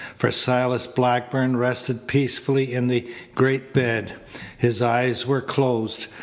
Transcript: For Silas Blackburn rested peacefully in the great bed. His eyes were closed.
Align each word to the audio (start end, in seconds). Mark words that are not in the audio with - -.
For 0.15 0.31
Silas 0.31 0.87
Blackburn 0.87 1.57
rested 1.57 2.07
peacefully 2.07 2.73
in 2.73 2.87
the 2.87 3.07
great 3.35 3.71
bed. 3.71 4.13
His 4.57 4.81
eyes 4.81 5.27
were 5.27 5.41
closed. 5.41 6.07